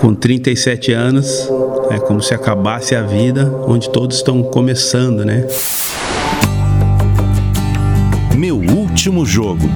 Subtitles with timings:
[0.00, 1.48] com 37 anos,
[1.90, 5.46] é como se acabasse a vida onde todos estão começando, né?
[8.36, 9.68] Meu último jogo.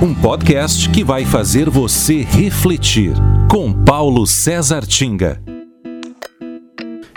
[0.00, 3.12] Um podcast que vai fazer você refletir.
[3.50, 5.40] Com Paulo César Tinga.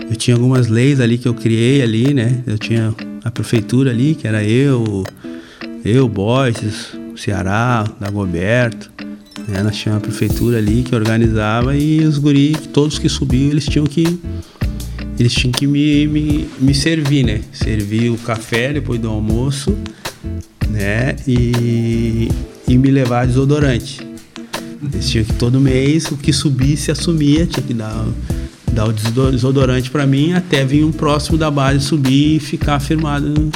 [0.10, 2.44] Eu tinha algumas leis ali que eu criei ali, né?
[2.48, 2.94] Eu tinha
[3.24, 5.04] a prefeitura ali, que era eu,
[5.86, 8.90] eu, Boyces, Ceará, Dagoberto.
[9.50, 9.64] Né?
[9.64, 13.86] Nós tínhamos a prefeitura ali que organizava e os guri, todos que subiam, eles tinham
[13.86, 14.20] que
[15.20, 17.42] eles tinham que me, me, me servir, né?
[17.52, 19.78] Servir o café depois do almoço,
[20.70, 21.18] né?
[21.28, 22.30] E,
[22.66, 24.00] e me levar desodorante.
[24.82, 28.08] Eles tinham que todo mês o que subisse assumia, tinha que dar,
[28.72, 33.52] dar o desodorante para mim até vir um próximo da base subir e ficar firmado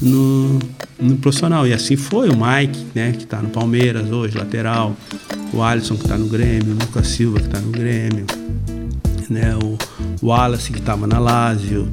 [0.00, 0.60] no,
[1.00, 1.66] no, profissional.
[1.66, 4.96] E assim foi o Mike, né, que está no Palmeiras hoje, lateral,
[5.52, 8.26] o Alisson que está no Grêmio, o Lucas Silva que está no Grêmio,
[9.28, 9.78] né, o,
[10.22, 11.88] o Wallace que estava na Lazio,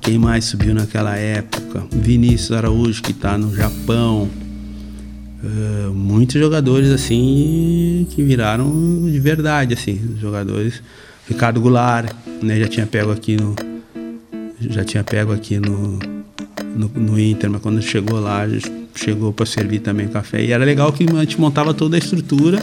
[0.00, 4.28] quem mais subiu naquela época, Vinícius Araújo que está no Japão,
[5.42, 8.70] uh, muitos jogadores assim que viraram
[9.10, 10.82] de verdade, assim, jogadores.
[11.28, 12.10] Ricardo Goulart,
[12.42, 13.54] né, já tinha pego aqui no
[14.60, 15.98] já tinha pego aqui no
[16.64, 18.42] no, no Inter, mas quando chegou lá,
[18.94, 20.42] chegou para servir também café.
[20.42, 22.58] E era legal que a gente montava toda a estrutura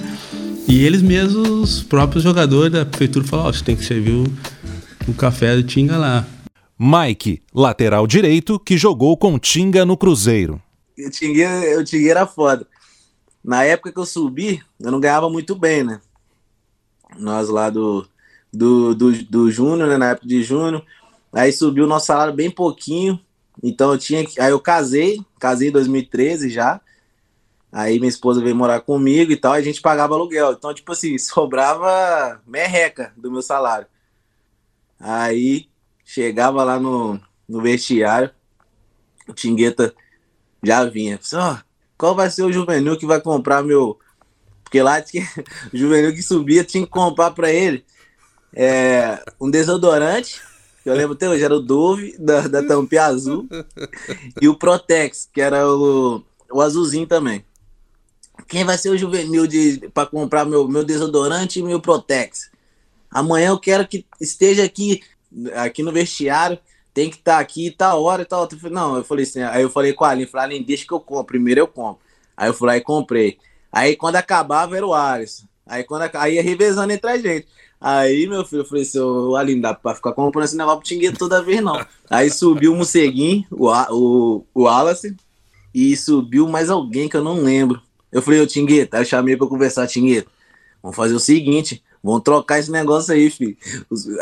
[0.67, 4.25] e eles mesmos, os próprios jogadores da prefeitura, falavam: oh, você tem que servir o,
[5.07, 6.25] o café do Tinga lá.
[6.77, 10.61] Mike, lateral direito, que jogou com Tinga no Cruzeiro.
[10.97, 12.67] O Tinga, o Tinga era foda.
[13.43, 16.01] Na época que eu subi, eu não ganhava muito bem, né?
[17.17, 18.05] Nós lá do,
[18.51, 19.97] do, do, do Júnior, né?
[19.97, 20.83] Na época de Júnior.
[21.31, 23.19] Aí subiu o nosso salário bem pouquinho.
[23.67, 24.39] Então eu tinha que.
[24.39, 26.80] Aí eu casei, casei em 2013 já.
[27.72, 30.53] Aí minha esposa veio morar comigo e tal, a gente pagava aluguel.
[30.53, 33.88] Então, tipo assim, sobrava merreca do meu salário.
[34.99, 35.67] Aí
[36.05, 38.30] chegava lá no, no vestiário,
[39.27, 39.94] o Tingueta
[40.63, 41.19] já vinha.
[41.34, 41.57] Ó, oh,
[41.97, 44.00] qual vai ser o juvenil que vai comprar meu.
[44.63, 45.28] Porque lá tinha,
[45.73, 47.84] o juvenil que subia tinha que comprar para ele
[48.53, 50.39] é, um desodorante
[50.85, 53.47] eu lembro até hoje, era o Dove, da, da tampinha azul,
[54.41, 57.44] e o Protex, que era o, o azulzinho também.
[58.47, 62.51] Quem vai ser o juvenil de, para comprar meu, meu desodorante e meu Protex?
[63.09, 65.01] Amanhã eu quero que esteja aqui,
[65.56, 66.59] aqui no vestiário,
[66.94, 68.47] tem que estar tá aqui tal hora e tal.
[68.72, 71.00] Não, eu falei assim, aí eu falei com a Aline, falei, Aline, deixa que eu
[71.00, 72.01] compro, primeiro eu compro.
[72.38, 73.38] Aí eu fui lá e comprei.
[73.72, 75.45] Aí quando acabava era o Alisson.
[75.66, 77.47] Aí quando aí ia revezando entre a gente.
[77.88, 80.88] Aí, meu filho, eu falei assim, ô Aline, dá pra ficar comprando esse negócio pro
[80.88, 81.85] Tingueto toda vez, não.
[82.09, 85.16] Aí subiu o Museguin, o, o, o Wallace,
[85.72, 87.79] e subiu mais alguém que eu não lembro.
[88.12, 90.31] Eu falei, ô Tingueto, aí eu chamei pra conversar, Tingueto,
[90.81, 93.56] vamos fazer o seguinte, vamos trocar esse negócio aí, filho.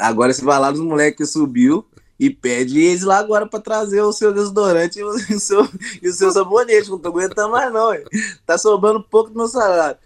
[0.02, 1.86] Agora você vai lá nos moleques que subiu
[2.20, 5.66] e pede eles lá agora pra trazer o seu desodorante e o seu,
[6.02, 6.90] e o seu sabonete.
[6.90, 7.94] Não tô aguentando mais, não.
[8.46, 9.98] Tá sobrando pouco do meu salário.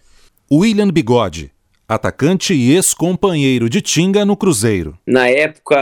[0.51, 1.56] William Bigode
[1.87, 4.97] atacante e ex-companheiro de Tinga no Cruzeiro.
[5.05, 5.77] Na época,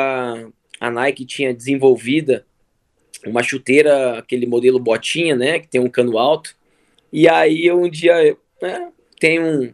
[0.79, 2.45] a Nike tinha desenvolvida
[3.25, 6.55] uma chuteira, aquele modelo botinha, né, que tem um cano alto.
[7.11, 9.73] E aí um dia, né, tem um,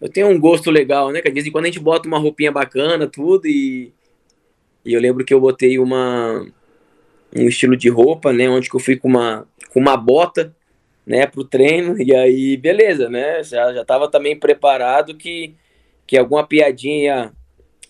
[0.00, 2.18] eu tenho um gosto legal, né, que de vez em quando a gente bota uma
[2.18, 3.92] roupinha bacana, tudo e,
[4.84, 6.44] e eu lembro que eu botei uma
[7.36, 10.52] um estilo de roupa, né, onde que eu fui com uma com uma bota,
[11.06, 15.54] né, pro treino e aí beleza, né, já já tava também preparado que
[16.08, 17.32] que alguma piadinha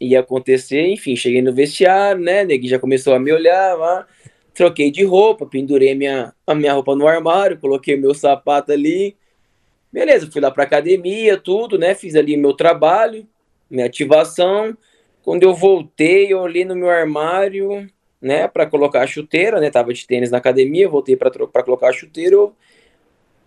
[0.00, 4.06] ia, acontecer, enfim, cheguei no vestiário, né, neguinho já começou a me olhar, lá,
[4.52, 9.16] troquei de roupa, pendurei minha, a minha roupa no armário, coloquei meu sapato ali,
[9.92, 13.24] beleza, fui lá pra academia, tudo, né, fiz ali meu trabalho,
[13.70, 14.76] minha ativação,
[15.22, 17.88] quando eu voltei, eu olhei no meu armário,
[18.20, 21.92] né, para colocar a chuteira, né, tava de tênis na academia, voltei para colocar a
[21.92, 22.52] chuteira, eu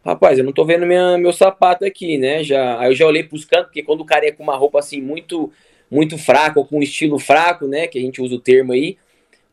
[0.04, 2.44] rapaz, eu não tô vendo minha, meu sapato aqui, né?
[2.44, 4.80] Já, aí eu já olhei pros cantos, porque quando o cara é com uma roupa
[4.80, 5.52] assim muito
[5.90, 7.86] muito fraca ou com um estilo fraco, né?
[7.88, 8.98] Que a gente usa o termo aí,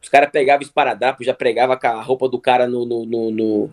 [0.00, 3.70] os caras pegavam esparadrapo, já pregava a roupa do cara no, no, no, no,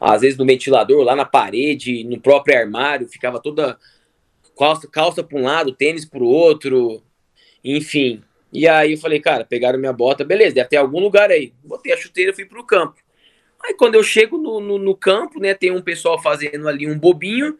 [0.00, 3.78] às vezes no ventilador, lá na parede, no próprio armário, ficava toda
[4.58, 7.00] calça, calça para um lado, tênis para o outro,
[7.64, 8.22] enfim.
[8.52, 11.52] E aí eu falei, cara, pegaram minha bota, beleza, deve ter algum lugar aí.
[11.62, 12.96] Botei a chuteira, fui pro campo.
[13.64, 16.98] Aí quando eu chego no, no, no, campo, né, tem um pessoal fazendo ali um
[16.98, 17.58] bobinho,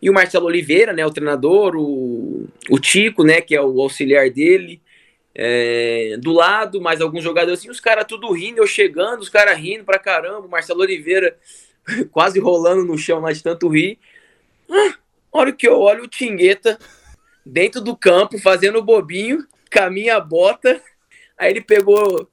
[0.00, 4.30] e o Marcelo Oliveira, né, o treinador, o, o Tico, né, que é o auxiliar
[4.30, 4.80] dele,
[5.34, 9.56] é, do lado, mais alguns jogadores assim, os caras tudo rindo, eu chegando, os caras
[9.56, 11.36] rindo pra caramba, o Marcelo Oliveira
[12.10, 13.98] quase rolando no chão lá de tanto rir.
[14.68, 14.94] Ah,
[15.30, 16.78] hora que eu olho o Tingueta
[17.44, 20.80] dentro do campo, fazendo bobinho, com a bota.
[21.36, 22.28] Aí ele pegou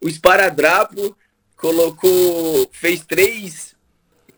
[0.00, 1.16] o esparadrapo,
[1.62, 3.76] colocou, fez três,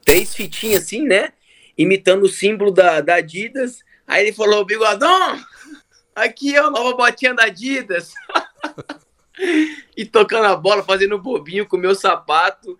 [0.05, 1.33] três fitinhas assim, né?
[1.77, 3.79] Imitando o símbolo da, da Adidas.
[4.07, 5.43] Aí ele falou, bigodão,
[6.15, 8.13] aqui é a nova botinha da Adidas.
[9.97, 12.79] e tocando a bola, fazendo bobinho com o meu sapato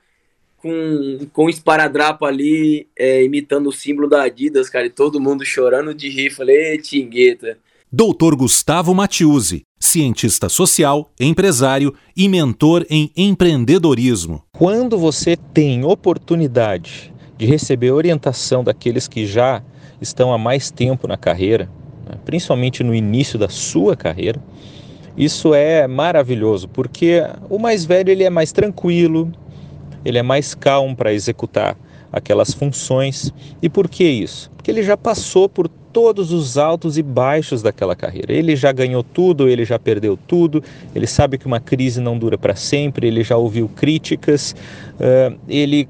[0.59, 5.45] com, com um esparadrapo ali, é, imitando o símbolo da Adidas, cara, e todo mundo
[5.45, 6.31] chorando de rir.
[6.31, 7.59] Falei, tingueta.
[7.93, 14.43] Doutor Gustavo Matiusi, cientista social, empresário e mentor em empreendedorismo.
[14.53, 19.63] Quando você tem oportunidade de receber orientação daqueles que já
[20.01, 21.69] estão há mais tempo na carreira,
[22.09, 24.43] né, principalmente no início da sua carreira,
[25.17, 29.31] isso é maravilhoso, porque o mais velho ele é mais tranquilo,
[30.05, 31.77] ele é mais calmo para executar
[32.13, 33.33] aquelas funções.
[33.61, 34.51] E por que isso?
[34.57, 38.33] Porque ele já passou por todos os altos e baixos daquela carreira.
[38.33, 40.63] Ele já ganhou tudo, ele já perdeu tudo,
[40.93, 44.57] ele sabe que uma crise não dura para sempre, ele já ouviu críticas,
[44.95, 45.89] uh, ele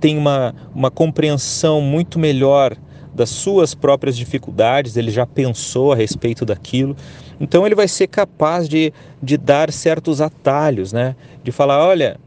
[0.00, 2.76] tem uma, uma compreensão muito melhor
[3.14, 6.96] das suas próprias dificuldades, ele já pensou a respeito daquilo.
[7.40, 8.92] Então ele vai ser capaz de,
[9.22, 11.14] de dar certos atalhos, né?
[11.44, 12.18] De falar, olha,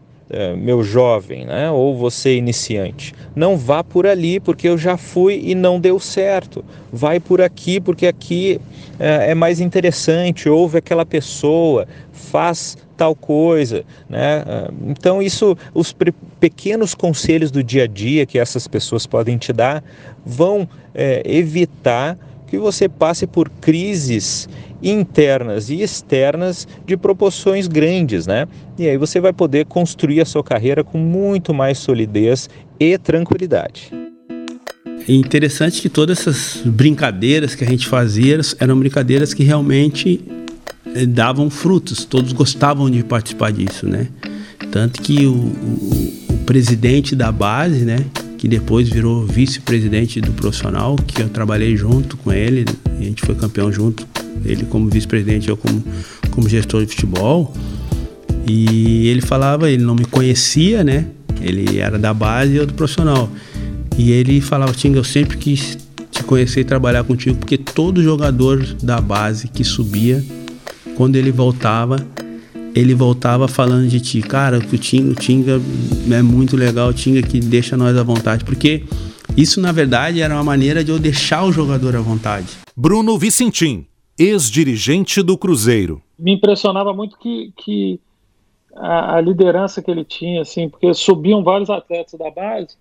[0.55, 1.69] meu jovem, né?
[1.69, 3.13] ou você iniciante.
[3.35, 6.63] Não vá por ali porque eu já fui e não deu certo.
[6.91, 8.59] Vai por aqui porque aqui
[8.99, 10.47] é, é mais interessante.
[10.47, 14.43] Ouve aquela pessoa, faz tal coisa, né?
[14.47, 15.95] É, então isso, os
[16.39, 19.83] pequenos conselhos do dia a dia que essas pessoas podem te dar
[20.23, 22.17] vão é, evitar
[22.51, 24.49] que você passe por crises
[24.83, 28.45] internas e externas de proporções grandes, né?
[28.77, 33.89] E aí você vai poder construir a sua carreira com muito mais solidez e tranquilidade.
[35.07, 40.19] É interessante que todas essas brincadeiras que a gente fazia eram brincadeiras que realmente
[40.93, 44.09] eh, davam frutos, todos gostavam de participar disso, né?
[44.69, 47.97] Tanto que o, o, o presidente da base, né,
[48.41, 53.35] que depois virou vice-presidente do profissional, que eu trabalhei junto com ele, a gente foi
[53.35, 54.03] campeão junto,
[54.43, 55.83] ele como vice-presidente, eu como,
[56.31, 57.53] como gestor de futebol.
[58.47, 61.05] E ele falava, ele não me conhecia, né?
[61.39, 63.29] Ele era da base e eu do profissional.
[63.95, 65.77] E ele falava, Tinga, eu sempre quis
[66.09, 70.25] te conhecer e trabalhar contigo, porque todo jogador da base que subia,
[70.95, 71.97] quando ele voltava,
[72.75, 75.61] ele voltava falando de ti, cara, o Tinga, o Tinga
[76.11, 78.83] é muito legal, o Tinga que deixa nós à vontade, porque
[79.35, 82.47] isso na verdade era uma maneira de eu deixar o jogador à vontade.
[82.75, 83.85] Bruno Vicentim,
[84.17, 86.01] ex-dirigente do Cruzeiro.
[86.17, 87.99] Me impressionava muito que, que
[88.75, 92.75] a, a, liderança que ele tinha, assim, porque subiam vários atletas da base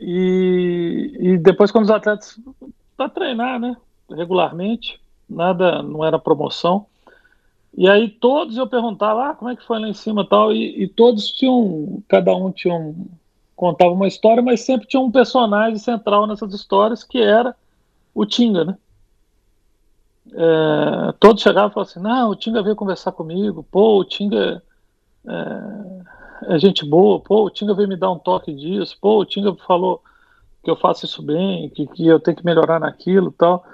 [0.00, 2.38] e, e depois quando os atletas
[2.96, 3.76] para treinar, né,
[4.08, 6.86] regularmente, nada, não era promoção,
[7.76, 10.82] e aí todos eu perguntava, ah, como é que foi lá em cima tal, e,
[10.82, 13.06] e todos tinham, cada um tinha um,
[13.54, 17.54] contava uma história, mas sempre tinha um personagem central nessas histórias que era
[18.14, 18.78] o Tinga, né?
[20.32, 24.62] É, todos chegavam e falavam assim, não, o Tinga veio conversar comigo, pô, o Tinga
[25.26, 29.24] é, é gente boa, pô, o Tinga veio me dar um toque disso, pô, o
[29.24, 30.02] Tinga falou
[30.62, 33.64] que eu faço isso bem, que, que eu tenho que melhorar naquilo tal.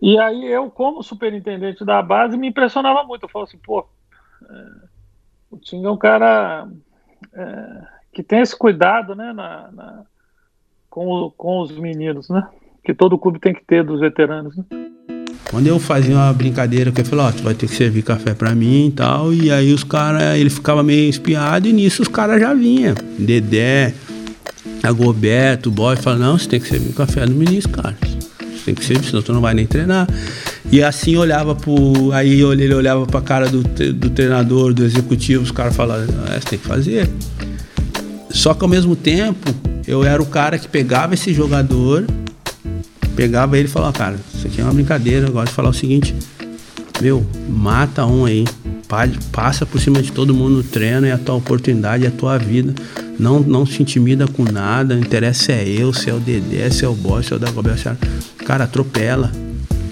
[0.00, 3.24] E aí eu, como superintendente da base, me impressionava muito.
[3.24, 3.86] Eu falava assim, pô,
[4.48, 4.66] é,
[5.50, 6.68] o Tinga é um cara
[7.34, 10.02] é, que tem esse cuidado, né, na, na,
[10.88, 12.46] com, com os meninos, né?
[12.82, 14.64] Que todo clube tem que ter dos veteranos, né?
[15.50, 18.02] Quando eu fazia uma brincadeira que eu falei, ó, oh, tu vai ter que servir
[18.02, 22.02] café para mim e tal, e aí os caras, ele ficava meio espiado e nisso
[22.02, 22.94] os caras já vinham.
[23.18, 23.92] Dedé,
[24.82, 28.09] Agoberto, o boy, fala, não, você tem que servir café no ministro, cara
[28.64, 30.08] tem que ser, senão tu não vai nem treinar.
[30.70, 32.12] E assim olhava pro.
[32.12, 36.50] Aí ele olhava pra cara do, do treinador, do executivo, os caras falavam, é, você
[36.50, 37.08] tem que fazer.
[38.30, 39.52] Só que ao mesmo tempo,
[39.86, 42.06] eu era o cara que pegava esse jogador,
[43.16, 45.74] pegava ele e falava, cara, isso aqui é uma brincadeira, eu gosto de falar o
[45.74, 46.14] seguinte,
[47.00, 48.44] meu, mata um aí,
[49.32, 52.38] passa por cima de todo mundo no treino, é a tua oportunidade, é a tua
[52.38, 52.74] vida.
[53.18, 56.84] Não, não se intimida com nada, o interesse é eu, se é o Dedé, se
[56.84, 57.96] é o Boss, se é o Dagobert.
[58.44, 59.30] Cara, atropela.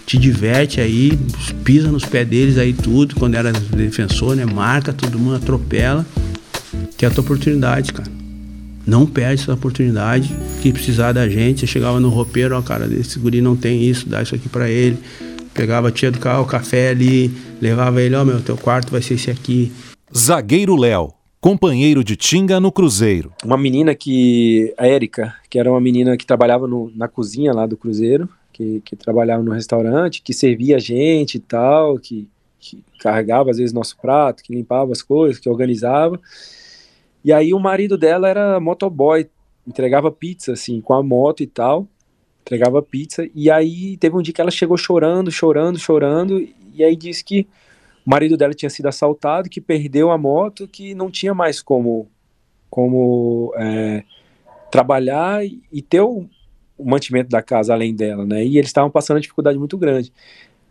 [0.06, 1.18] Te diverte aí,
[1.64, 4.46] pisa nos pés deles aí tudo, quando era defensor, né?
[4.46, 6.06] Marca todo mundo, atropela.
[6.96, 8.10] Que é a tua oportunidade, cara.
[8.86, 10.34] Não perde essa oportunidade.
[10.62, 14.08] Que precisar da gente, você chegava no roupeiro, ó, cara, esse guri não tem isso,
[14.08, 14.98] dá isso aqui para ele
[15.58, 19.14] Pegava a tia do carro, café ali, levava ele, ó, meu, teu quarto vai ser
[19.14, 19.72] esse aqui.
[20.16, 23.32] Zagueiro Léo, companheiro de Tinga no Cruzeiro.
[23.44, 27.66] Uma menina que, a Érica, que era uma menina que trabalhava no, na cozinha lá
[27.66, 32.84] do Cruzeiro, que, que trabalhava no restaurante, que servia a gente e tal, que, que
[32.98, 36.20] carregava às vezes nosso prato, que limpava as coisas, que organizava.
[37.24, 39.28] E aí o marido dela era motoboy,
[39.64, 41.86] entregava pizza, assim, com a moto e tal,
[42.40, 43.28] entregava pizza.
[43.32, 46.40] E aí teve um dia que ela chegou chorando, chorando, chorando,
[46.74, 47.46] e aí disse que
[48.04, 52.08] o marido dela tinha sido assaltado, que perdeu a moto, que não tinha mais como,
[52.68, 54.02] como é,
[54.68, 56.28] trabalhar e ter o,
[56.78, 58.44] o, mantimento da casa além dela, né?
[58.44, 60.12] E eles estavam passando uma dificuldade muito grande.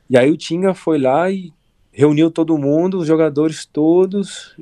[0.09, 1.51] E aí o Tinga foi lá e
[1.91, 4.55] reuniu todo mundo, os jogadores todos,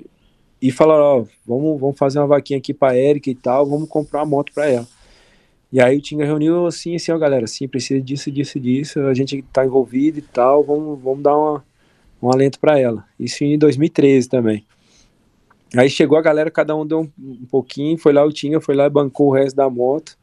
[0.62, 4.22] e falaram, ó, vamos, vamos fazer uma vaquinha aqui pra Erika e tal, vamos comprar
[4.22, 4.88] uma moto pra ela.
[5.72, 9.14] E aí o Tinga reuniu assim, assim, ó, galera, assim, precisa disso, disso, disso, a
[9.14, 11.64] gente tá envolvido e tal, vamos, vamos dar uma,
[12.22, 13.06] um alento para ela.
[13.20, 14.66] Isso em 2013 também.
[15.76, 18.76] Aí chegou a galera, cada um deu um, um pouquinho, foi lá o Tinga, foi
[18.76, 20.18] lá e bancou o resto da moto,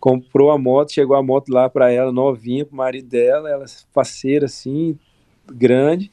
[0.00, 4.46] comprou a moto, chegou a moto lá para ela, novinha, pro marido dela, ela faceira
[4.46, 4.98] assim,
[5.46, 6.10] grande.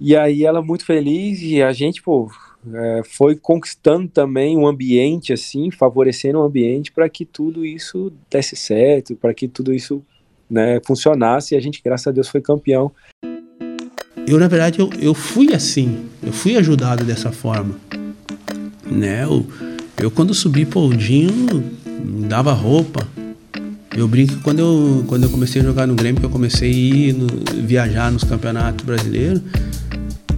[0.00, 2.30] E aí ela muito feliz e a gente, pô,
[2.72, 8.12] é, foi conquistando também um ambiente assim, favorecendo o um ambiente para que tudo isso
[8.30, 10.02] desse certo, para que tudo isso
[10.48, 11.54] né, funcionasse.
[11.54, 12.92] E a gente, graças a Deus, foi campeão.
[14.26, 17.78] Eu, na verdade, eu, eu fui assim, eu fui ajudado dessa forma.
[18.84, 19.24] Né?
[19.24, 19.46] Eu,
[20.02, 23.06] eu quando subi Poldinho, dava roupa.
[23.96, 26.70] Eu brinco que quando eu, quando eu comecei a jogar no Grêmio, que eu comecei
[26.70, 27.26] a ir no,
[27.64, 29.42] viajar nos campeonatos brasileiros,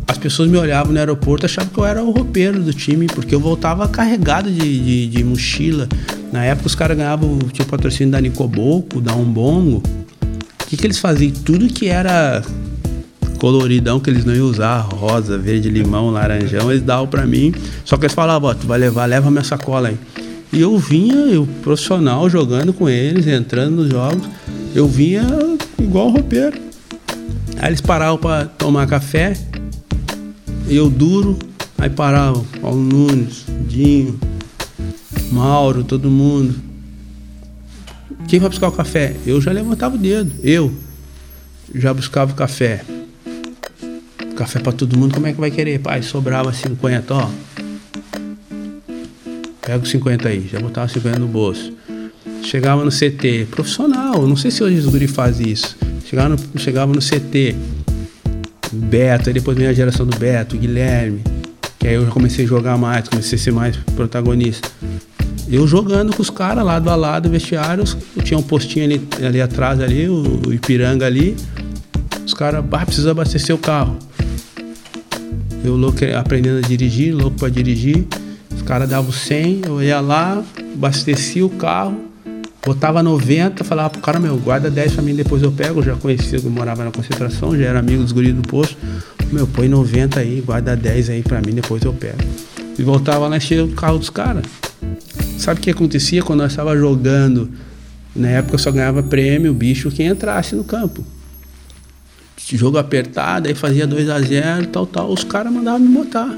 [0.08, 3.34] as pessoas me olhavam no aeroporto achavam que eu era o roupeiro do time, porque
[3.34, 5.88] eu voltava carregado de, de, de mochila.
[6.32, 9.82] Na época os caras ganhavam, tinha patrocínio da Nicoboco, da Umbongo.
[10.62, 11.32] O que, que eles faziam?
[11.44, 12.42] Tudo que era
[13.38, 17.52] coloridão que eles não iam usar, rosa, verde, limão, laranjão, eles davam para mim.
[17.84, 19.98] Só que eles falavam, ó, tu vai levar, leva minha sacola aí.
[20.52, 24.28] E eu vinha, eu profissional, jogando com eles, entrando nos jogos,
[24.74, 25.22] eu vinha
[25.78, 26.60] igual roupeiro.
[27.58, 29.32] Aí eles paravam para tomar café,
[30.68, 31.38] eu duro,
[31.78, 34.20] aí parava Paulo Nunes, Dinho,
[35.30, 36.54] Mauro, todo mundo.
[38.28, 39.16] Quem vai buscar o café?
[39.24, 40.70] Eu já levantava o dedo, eu
[41.74, 42.84] já buscava o café.
[44.36, 45.78] Café para todo mundo, como é que vai querer?
[45.78, 47.30] Pai, sobrava 50, ó.
[49.64, 51.72] Pega os 50 aí, já botava 50 no bolso.
[52.42, 55.76] Chegava no CT, profissional, não sei se hoje os guri fazem isso.
[56.04, 57.54] Chegava no, chegava no CT,
[58.72, 61.22] Beto, aí depois veio a geração do Beto, Guilherme,
[61.78, 64.68] que aí eu comecei a jogar mais, comecei a ser mais protagonista.
[65.48, 69.78] Eu jogando com os caras lado a lado, vestiários, tinha um postinho ali, ali atrás
[69.80, 71.36] ali, o, o Ipiranga ali.
[72.26, 73.96] Os caras, ah, precisa abastecer o carro.
[75.64, 78.06] Eu louco aprendendo a dirigir, louco para dirigir.
[78.62, 80.42] Os caras davam 100, eu ia lá,
[80.74, 82.12] abastecia o carro,
[82.64, 85.80] Botava 90, falava pro cara, meu, guarda 10 pra mim, depois eu pego.
[85.80, 88.76] Eu já conhecia, eu morava na concentração, já era amigo dos guris do posto.
[89.32, 92.22] Meu, põe 90 aí, guarda 10 aí pra mim, depois eu pego.
[92.78, 94.44] E voltava lá cheio do carro dos caras.
[95.38, 97.50] Sabe o que acontecia quando nós estava jogando?
[98.14, 101.04] Na época eu só ganhava prêmio, bicho, quem entrasse no campo.
[102.36, 105.10] Jogo apertado, aí fazia 2 a 0 tal, tal.
[105.10, 106.32] Os caras mandavam me botar.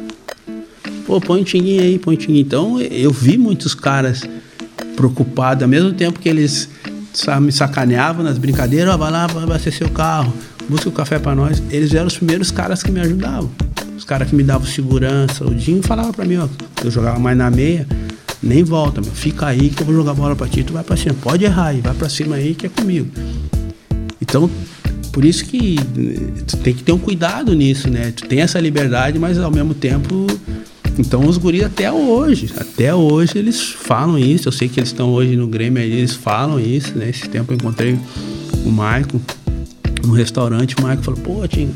[1.14, 2.18] Pô, põe aí, põe.
[2.28, 4.24] Então eu vi muitos caras
[4.96, 6.68] preocupado, ao mesmo tempo que eles
[7.12, 10.34] sabe, me sacaneavam nas brincadeiras, oh, vai lá, vai abastecer o carro,
[10.68, 11.62] busca o café para nós.
[11.70, 13.48] Eles eram os primeiros caras que me ajudavam.
[13.96, 15.44] Os caras que me davam segurança.
[15.44, 16.48] O Dinho falava para mim, ó,
[16.84, 17.86] eu jogava mais na meia,
[18.42, 20.96] nem volta, meu, fica aí que eu vou jogar bola para ti, tu vai para
[20.96, 23.08] cima, pode errar aí, vai para cima aí que é comigo.
[24.20, 24.50] Então,
[25.12, 25.76] por isso que
[26.44, 28.10] tu tem que ter um cuidado nisso, né?
[28.10, 30.26] Tu tem essa liberdade, mas ao mesmo tempo
[30.98, 34.48] então os guris até hoje, até hoje eles falam isso.
[34.48, 37.10] Eu sei que eles estão hoje no Grêmio, eles falam isso, né?
[37.10, 37.98] Esse tempo eu encontrei
[38.64, 39.20] o Maicon
[40.04, 41.74] no restaurante, o Maicon falou, pô, Tinho,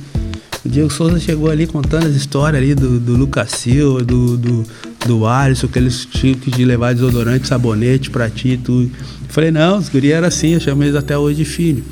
[0.65, 4.65] o Diego Souza chegou ali contando as histórias ali do, do Lucas Silva, do, do,
[5.07, 8.91] do Alisson, que eles tinham que levar desodorante, sabonete pra ti e tudo.
[9.29, 11.85] Falei, não, os guris eram assim, eu chamo eles até hoje de filho.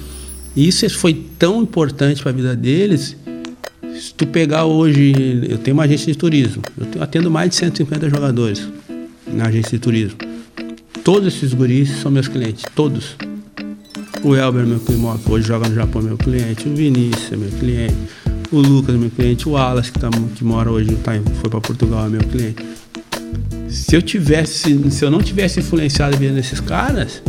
[0.55, 3.17] E isso foi tão importante para a vida deles
[4.01, 5.13] se tu pegar hoje,
[5.49, 6.63] eu tenho uma agência de turismo,
[6.95, 8.69] eu atendo mais de 150 jogadores
[9.27, 10.19] na agência de turismo.
[11.03, 13.17] Todos esses guris são meus clientes, todos.
[14.23, 16.69] O Elber, meu cliente, que hoje joga no Japão, meu cliente.
[16.69, 17.95] O Vinícius é meu cliente.
[18.51, 19.49] O Lucas meu cliente.
[19.49, 22.65] O Wallace, que, tá, que mora hoje, tá, foi para Portugal, é meu cliente.
[23.69, 27.23] Se eu tivesse, se eu não tivesse influenciado a vida desses caras,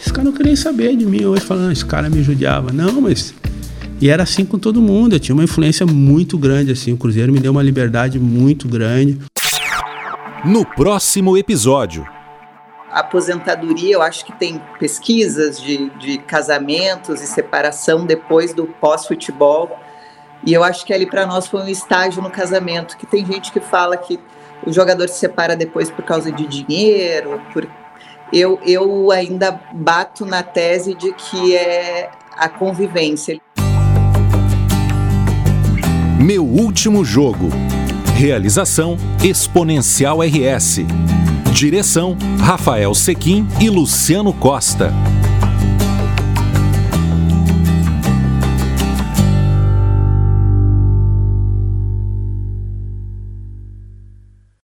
[0.00, 2.72] esses caras não queriam saber de mim hoje, falando, esse cara me judiava.
[2.72, 3.32] Não, mas
[4.00, 5.14] e era assim com todo mundo.
[5.14, 6.92] Eu tinha uma influência muito grande, assim.
[6.92, 9.18] O Cruzeiro me deu uma liberdade muito grande.
[10.44, 12.06] No próximo episódio.
[12.90, 19.78] aposentadoria, eu acho que tem pesquisas de, de casamentos e separação depois do pós-futebol.
[20.44, 23.52] E eu acho que ali para nós foi um estágio no casamento, que tem gente
[23.52, 24.18] que fala que
[24.66, 27.68] o jogador se separa depois por causa de dinheiro, por...
[28.32, 33.38] eu, eu ainda bato na tese de que é a convivência.
[36.22, 37.48] Meu último jogo.
[38.14, 40.80] Realização Exponencial RS.
[41.54, 44.92] Direção Rafael Sequim e Luciano Costa.